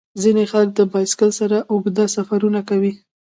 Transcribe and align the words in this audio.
ځینې 0.21 0.43
خلک 0.51 0.69
د 0.75 0.79
بایسکل 0.91 1.29
سره 1.39 1.57
اوږده 1.71 2.05
سفرونه 2.15 2.59
کوي. 2.69 2.93